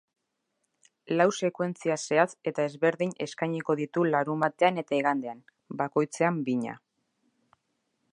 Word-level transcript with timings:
Lau 1.19 1.27
sekuentzia 1.47 1.97
zehatz 2.07 2.31
eta 2.51 2.65
ezberdin 2.69 3.13
eskainiko 3.25 3.75
ditu 3.81 4.05
larunbatean 4.15 4.81
eta 4.83 4.97
igandean, 5.01 5.43
bakoitzean 5.83 6.41
bina. 6.49 6.75